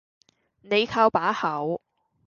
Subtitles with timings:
[0.63, 1.79] 你靠把口